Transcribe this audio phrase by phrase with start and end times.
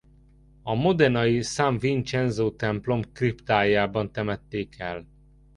[0.63, 5.07] A modenai San Vincenzo templom kriptájában temették el.